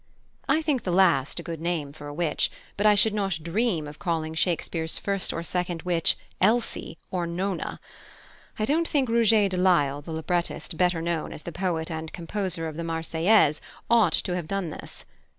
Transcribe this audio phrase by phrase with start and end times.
[0.49, 3.87] I think the last a good name for a witch, but I should not dream
[3.87, 7.79] of calling Shakespeare's first or second witch Elsie or Nona.
[8.57, 12.67] I don't think Rouget de Lisle, the librettist, better known as the poet and composer
[12.67, 13.61] of the "Marseillaise,"
[13.91, 15.05] ought to have done this.